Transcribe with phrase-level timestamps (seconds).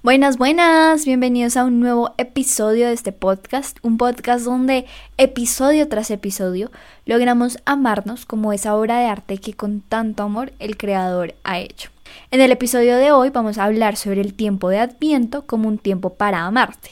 [0.00, 4.86] Buenas, buenas, bienvenidos a un nuevo episodio de este podcast, un podcast donde
[5.16, 6.70] episodio tras episodio
[7.04, 11.90] logramos amarnos como esa obra de arte que con tanto amor el creador ha hecho.
[12.30, 15.78] En el episodio de hoy vamos a hablar sobre el tiempo de Adviento como un
[15.78, 16.90] tiempo para amarte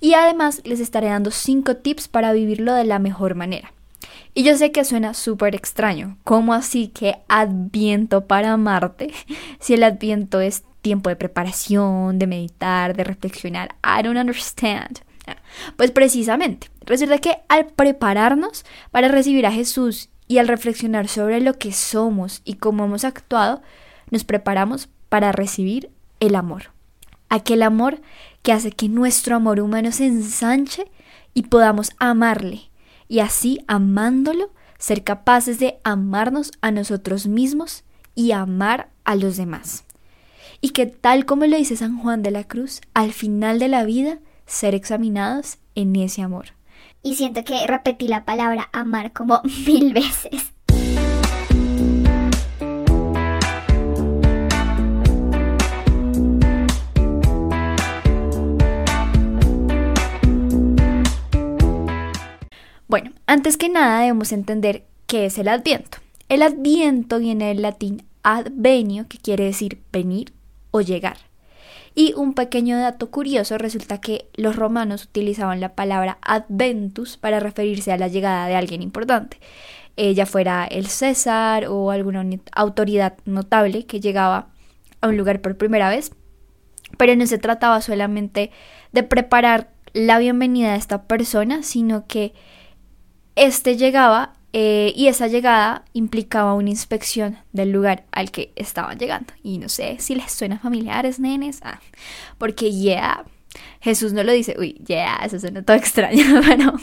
[0.00, 3.72] y además les estaré dando 5 tips para vivirlo de la mejor manera.
[4.32, 9.12] Y yo sé que suena súper extraño, ¿cómo así que Adviento para amarte?
[9.58, 13.74] Si el Adviento es tiempo de preparación, de meditar, de reflexionar.
[13.82, 15.00] I don't understand.
[15.78, 21.54] Pues precisamente, resulta que al prepararnos para recibir a Jesús y al reflexionar sobre lo
[21.54, 23.62] que somos y cómo hemos actuado,
[24.10, 26.72] nos preparamos para recibir el amor.
[27.30, 28.02] Aquel amor
[28.42, 30.84] que hace que nuestro amor humano se ensanche
[31.32, 32.70] y podamos amarle.
[33.08, 39.84] Y así, amándolo, ser capaces de amarnos a nosotros mismos y amar a los demás
[40.64, 43.84] y que tal como lo dice San Juan de la Cruz, al final de la
[43.84, 46.54] vida, ser examinados en ese amor.
[47.02, 50.54] Y siento que repetí la palabra amar como mil veces.
[62.88, 65.98] Bueno, antes que nada debemos entender qué es el adviento.
[66.30, 70.32] El adviento viene del latín advenio, que quiere decir venir
[70.74, 71.18] o llegar.
[71.94, 77.92] Y un pequeño dato curioso resulta que los romanos utilizaban la palabra adventus para referirse
[77.92, 79.38] a la llegada de alguien importante,
[79.96, 84.48] ya fuera el César o alguna autoridad notable que llegaba
[85.00, 86.10] a un lugar por primera vez,
[86.98, 88.50] pero no se trataba solamente
[88.90, 92.34] de preparar la bienvenida a esta persona, sino que
[93.36, 99.34] éste llegaba eh, y esa llegada implicaba una inspección del lugar al que estaban llegando.
[99.42, 101.58] Y no sé si les suena familiares, nenes.
[101.64, 101.80] Ah,
[102.38, 103.24] porque yeah,
[103.80, 104.54] Jesús no lo dice.
[104.56, 106.40] Uy, yeah, eso suena todo extraño.
[106.46, 106.74] Pero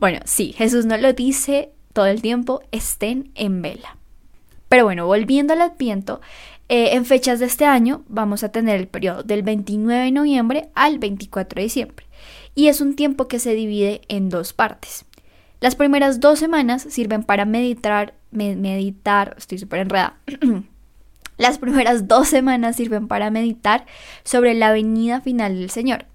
[0.00, 2.62] bueno, sí, Jesús no lo dice todo el tiempo.
[2.72, 3.96] Estén en vela.
[4.68, 6.20] Pero bueno, volviendo al Adviento,
[6.68, 10.68] eh, en fechas de este año vamos a tener el periodo del 29 de noviembre
[10.74, 12.06] al 24 de diciembre.
[12.56, 15.04] Y es un tiempo que se divide en dos partes.
[15.60, 20.16] Las primeras dos semanas sirven para meditar, meditar, estoy súper enredada.
[21.36, 23.86] Las primeras dos semanas sirven para meditar
[24.24, 26.06] sobre la venida final del Señor.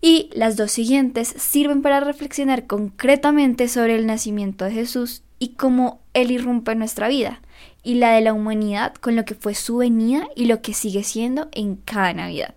[0.00, 6.00] Y las dos siguientes sirven para reflexionar concretamente sobre el nacimiento de Jesús y cómo
[6.14, 7.40] Él irrumpe en nuestra vida
[7.82, 11.04] y la de la humanidad con lo que fue su venida y lo que sigue
[11.04, 12.54] siendo en cada Navidad.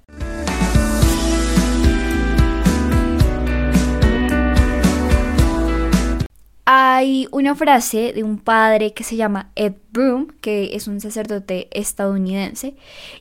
[7.00, 11.70] Hay una frase de un padre que se llama Ed Broom, que es un sacerdote
[11.72, 12.76] estadounidense,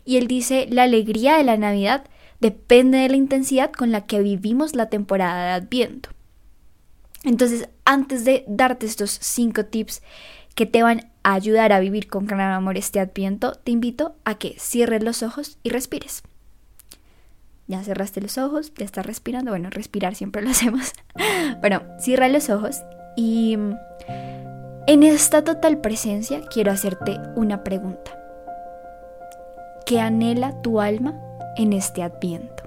[0.04, 2.04] y él dice, la alegría de la Navidad
[2.40, 6.08] depende de la intensidad con la que vivimos la temporada de Adviento.
[7.22, 10.02] Entonces, antes de darte estos cinco tips
[10.56, 14.38] que te van a ayudar a vivir con gran amor este Adviento, te invito a
[14.38, 16.24] que cierres los ojos y respires.
[17.68, 19.52] Ya cerraste los ojos, ya estás respirando.
[19.52, 20.94] Bueno, respirar siempre lo hacemos.
[21.60, 22.82] Bueno, cierra los ojos
[23.18, 23.58] y
[24.86, 28.12] en esta total presencia quiero hacerte una pregunta.
[29.84, 31.20] ¿Qué anhela tu alma
[31.56, 32.62] en este adviento?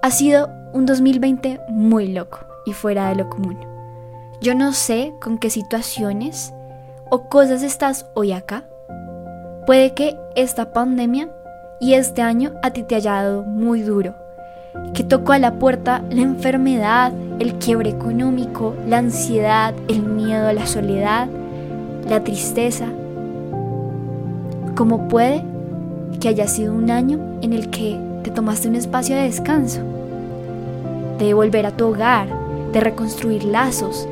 [0.00, 3.58] Ha sido un 2020 muy loco y fuera de lo común.
[4.40, 6.54] Yo no sé con qué situaciones
[7.10, 8.62] o cosas estás hoy acá.
[9.66, 11.28] Puede que esta pandemia
[11.80, 14.14] y este año a ti te haya dado muy duro
[14.94, 20.66] que tocó a la puerta la enfermedad, el quiebre económico, la ansiedad, el miedo la
[20.66, 21.26] soledad,
[22.08, 22.84] la tristeza.
[24.76, 25.42] ¿Cómo puede
[26.20, 29.80] que haya sido un año en el que te tomaste un espacio de descanso,
[31.18, 32.28] de volver a tu hogar,
[32.72, 34.06] de reconstruir lazos,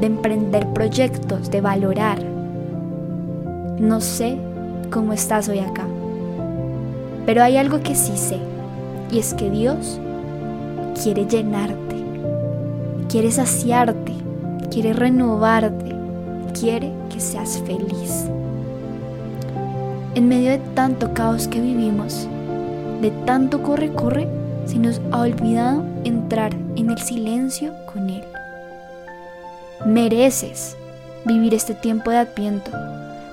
[0.00, 2.22] de emprender proyectos, de valorar?
[3.80, 4.38] No sé
[4.92, 5.86] cómo estás hoy acá,
[7.26, 8.38] pero hay algo que sí sé
[9.10, 9.98] y es que Dios
[11.02, 11.99] quiere llenarte,
[13.10, 14.12] quiere saciarte,
[14.70, 15.96] quiere renovarte,
[16.58, 18.26] quiere que seas feliz.
[20.14, 22.28] En medio de tanto caos que vivimos,
[23.00, 24.28] de tanto corre-corre,
[24.64, 28.22] se nos ha olvidado entrar en el silencio con Él.
[29.84, 30.76] Mereces
[31.24, 32.70] vivir este tiempo de adviento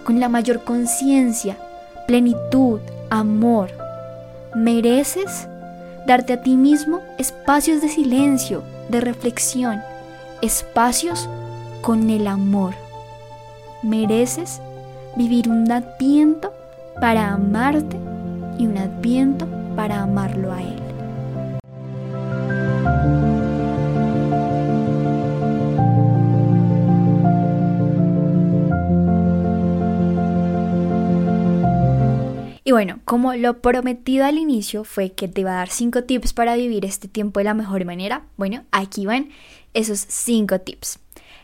[0.06, 1.56] con la mayor conciencia,
[2.08, 2.80] plenitud,
[3.12, 3.70] amor.
[4.56, 5.48] Mereces
[6.08, 9.82] darte a ti mismo espacios de silencio, de reflexión,
[10.42, 11.30] espacios
[11.82, 12.74] con el amor.
[13.84, 14.62] Mereces
[15.16, 16.54] vivir un adviento
[17.00, 17.98] para amarte
[18.58, 20.87] y un adviento para amarlo a Él.
[32.78, 36.56] Bueno, como lo prometido al inicio fue que te iba a dar 5 tips para
[36.56, 39.30] vivir este tiempo de la mejor manera, bueno, aquí van
[39.74, 41.00] esos 5 tips.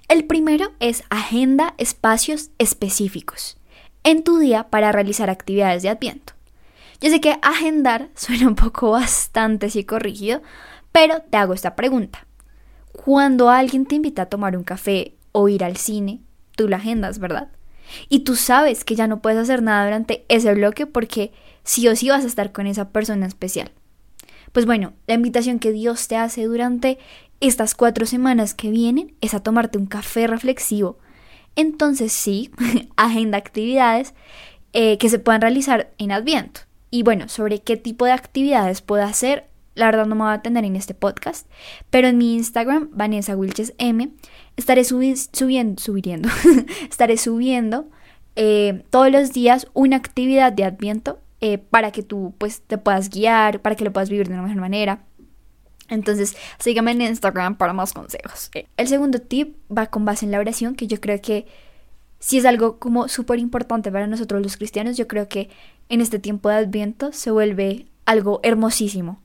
[0.10, 3.58] El primero es agenda espacios específicos
[4.04, 6.34] en tu día para realizar actividades de Adviento.
[7.02, 10.44] Yo sé que agendar suena un poco bastante psicorrígido,
[10.92, 12.28] pero te hago esta pregunta.
[12.92, 16.22] Cuando alguien te invita a tomar un café o ir al cine,
[16.56, 17.50] tú la agendas, ¿verdad?
[18.10, 21.32] Y tú sabes que ya no puedes hacer nada durante ese bloque porque
[21.64, 23.72] sí o sí vas a estar con esa persona especial.
[24.52, 27.00] Pues bueno, la invitación que Dios te hace durante
[27.40, 31.00] estas cuatro semanas que vienen es a tomarte un café reflexivo.
[31.56, 32.52] Entonces sí,
[32.96, 34.14] agenda actividades
[34.74, 36.62] eh, que se puedan realizar en Adviento.
[36.90, 40.36] Y bueno, sobre qué tipo de actividades puedo hacer, la verdad no me voy a
[40.36, 41.48] atender en este podcast,
[41.90, 44.12] pero en mi Instagram, Vanessa Wilches M,
[44.58, 46.30] estaré subiendo, subiendo,
[46.90, 47.88] estaré subiendo
[48.36, 53.10] eh, todos los días una actividad de Adviento eh, para que tú pues te puedas
[53.10, 55.04] guiar, para que lo puedas vivir de una mejor manera.
[55.90, 58.50] Entonces, sígame en Instagram para más consejos.
[58.54, 61.46] Eh, el segundo tip va con base en la oración, que yo creo que
[62.20, 65.50] si es algo como súper importante para nosotros los cristianos, yo creo que
[65.90, 69.22] en este tiempo de Adviento se vuelve algo hermosísimo.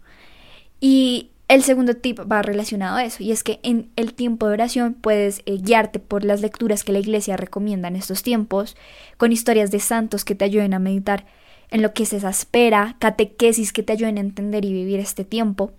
[0.81, 4.53] Y el segundo tip va relacionado a eso, y es que en el tiempo de
[4.53, 8.77] oración puedes eh, guiarte por las lecturas que la iglesia recomienda en estos tiempos,
[9.17, 11.27] con historias de santos que te ayuden a meditar
[11.71, 15.25] en lo que es esa espera, catequesis que te ayuden a entender y vivir este
[15.25, 15.73] tiempo.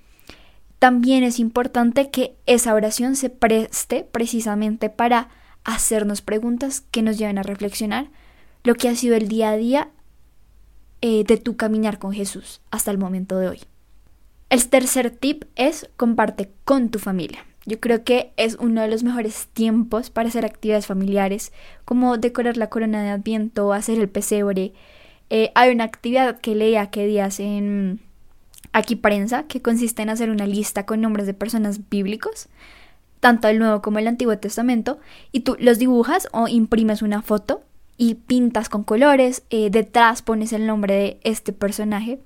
[0.79, 5.29] También es importante que esa oración se preste precisamente para
[5.63, 8.09] hacernos preguntas que nos lleven a reflexionar
[8.63, 9.89] lo que ha sido el día a día
[11.01, 13.59] eh, de tu caminar con Jesús hasta el momento de hoy.
[14.49, 17.45] El tercer tip es comparte con tu familia.
[17.67, 21.53] Yo creo que es uno de los mejores tiempos para hacer actividades familiares,
[21.85, 24.73] como decorar la corona de Adviento, hacer el pesebre.
[25.29, 27.99] Eh, hay una actividad que leía que días en
[28.73, 32.47] Aquí Prensa, que consiste en hacer una lista con nombres de personas bíblicos,
[33.19, 34.99] tanto el Nuevo como el Antiguo Testamento,
[35.31, 37.61] y tú los dibujas o imprimes una foto
[37.97, 42.19] y pintas con colores, eh, detrás pones el nombre de este personaje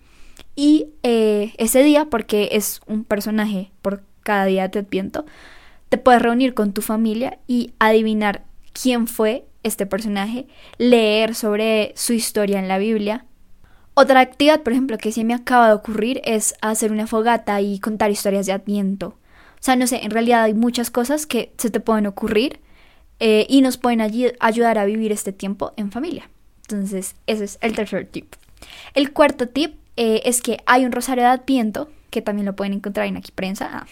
[0.55, 5.25] y eh, ese día, porque es un personaje por cada día de Adviento,
[5.89, 10.47] te puedes reunir con tu familia y adivinar quién fue este personaje,
[10.77, 13.25] leer sobre su historia en la Biblia.
[13.93, 17.79] Otra actividad, por ejemplo, que se me acaba de ocurrir es hacer una fogata y
[17.79, 19.07] contar historias de Adviento.
[19.07, 22.59] O sea, no sé, en realidad hay muchas cosas que se te pueden ocurrir
[23.19, 24.01] eh, y nos pueden
[24.39, 26.29] ayudar a vivir este tiempo en familia.
[26.63, 28.33] Entonces, ese es el tercer tip.
[28.93, 32.73] El cuarto tip eh, es que hay un rosario de Adviento, que también lo pueden
[32.73, 33.69] encontrar en Aquí Prensa.
[33.71, 33.87] Ah,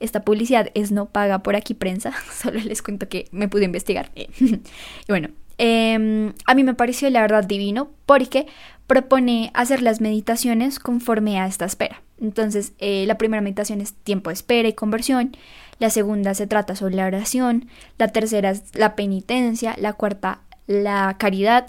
[0.00, 4.10] esta publicidad es no paga por Aquí Prensa, solo les cuento que me pude investigar.
[4.14, 4.60] y
[5.08, 8.46] bueno, em, a mí me pareció la verdad divino porque
[8.86, 12.02] propone hacer las meditaciones conforme a esta espera.
[12.20, 15.36] Entonces, eh, la primera meditación es tiempo de espera y conversión,
[15.78, 21.16] la segunda se trata sobre la oración, la tercera es la penitencia, la cuarta la
[21.18, 21.66] caridad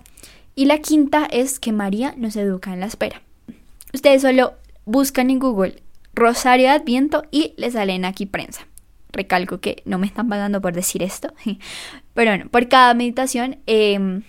[0.54, 3.22] y la quinta es que María nos educa en la espera.
[3.94, 4.54] Ustedes solo
[4.86, 5.82] buscan en Google
[6.14, 8.68] Rosario de Adviento y les salen aquí prensa.
[9.12, 11.34] Recalco que no me están pagando por decir esto.
[12.14, 14.24] Pero bueno, por cada meditación em,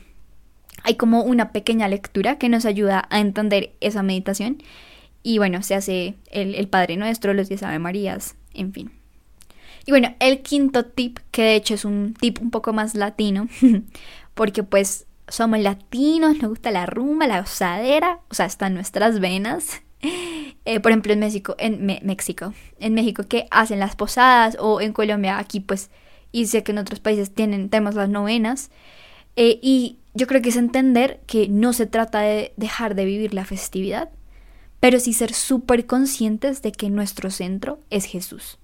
[0.83, 4.63] hay como una pequeña lectura que nos ayuda a entender esa meditación.
[5.23, 8.91] Y bueno, se hace el, el Padre Nuestro, los diez Ave Marías, en fin.
[9.87, 13.49] Y bueno, el quinto tip, que de hecho es un tip un poco más latino,
[14.35, 19.83] porque pues somos latinos, nos gusta la rumba, la osadera, o sea, están nuestras venas.
[20.65, 24.93] Eh, por ejemplo, en México, en México, en México que hacen las posadas o en
[24.93, 25.91] Colombia, aquí pues,
[26.31, 28.71] y sé que en otros países tienen, tenemos las novenas.
[29.35, 33.35] Eh, y yo creo que es entender que no se trata de dejar de vivir
[33.35, 34.11] la festividad,
[34.79, 38.59] pero sí ser súper conscientes de que nuestro centro es Jesús.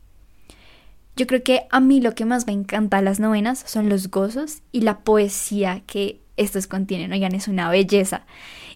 [1.19, 4.09] Yo creo que a mí lo que más me encanta de las novenas son los
[4.09, 8.25] gozos y la poesía que estos contienen, oigan, es una belleza.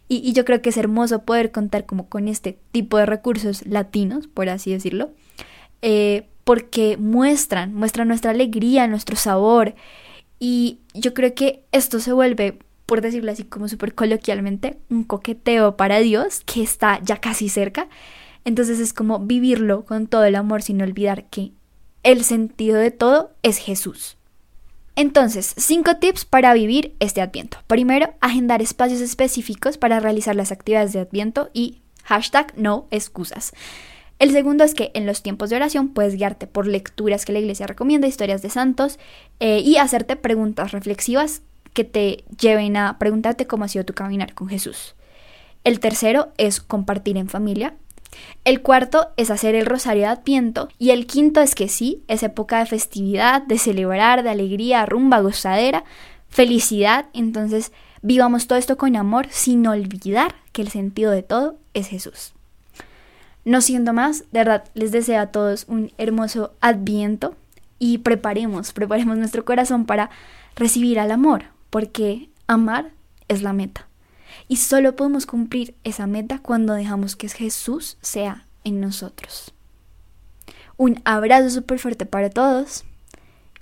[0.09, 4.27] Y, yo creo que es hermoso poder contar como con este tipo de recursos latinos,
[4.27, 5.13] por así decirlo,
[5.83, 9.77] eh, porque muestran, muestran nuestra alegría, nuestro sabor.
[10.41, 15.77] Y yo creo que esto se vuelve, por decirlo así como súper coloquialmente, un coqueteo
[15.77, 17.89] para Dios que está ya casi cerca.
[18.45, 21.53] Entonces es como vivirlo con todo el amor sin olvidar que
[22.03, 24.17] el sentido de todo es Jesús.
[24.95, 27.59] Entonces, cinco tips para vivir este adviento.
[27.67, 33.53] Primero, agendar espacios específicos para realizar las actividades de adviento y Hashtag no excusas.
[34.19, 37.39] El segundo es que en los tiempos de oración puedes guiarte por lecturas que la
[37.39, 38.99] iglesia recomienda, historias de santos
[39.41, 41.43] eh, y hacerte preguntas reflexivas
[41.73, 44.95] que te lleven a preguntarte cómo ha sido tu caminar con Jesús.
[45.65, 47.75] El tercero es compartir en familia.
[48.45, 50.69] El cuarto es hacer el rosario de Adviento.
[50.79, 55.21] Y el quinto es que sí, es época de festividad, de celebrar, de alegría, rumba,
[55.21, 55.85] gozadera,
[56.29, 57.07] felicidad.
[57.13, 62.33] Entonces, vivamos todo esto con amor sin olvidar que el sentido de todo es Jesús.
[63.45, 67.35] No siendo más, de verdad, les deseo a todos un hermoso adviento
[67.79, 70.11] y preparemos, preparemos nuestro corazón para
[70.55, 72.91] recibir al amor, porque amar
[73.27, 73.89] es la meta.
[74.49, 79.53] Y solo podemos cumplir esa meta cuando dejamos que Jesús sea en nosotros.
[80.77, 82.85] Un abrazo súper fuerte para todos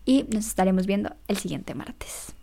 [0.04, 2.34] y nos estaremos viendo el siguiente martes.